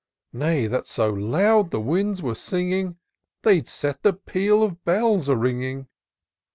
89 0.33 0.39
Nay, 0.49 0.65
that 0.65 0.87
so 0.87 1.11
loud 1.11 1.69
the 1.69 1.79
winds 1.79 2.23
were 2.23 2.33
singing, 2.33 2.97
They'd 3.43 3.67
set 3.67 4.01
the 4.01 4.13
peal 4.13 4.63
of 4.63 4.83
bells 4.83 5.29
a 5.29 5.35
ringing 5.35 5.89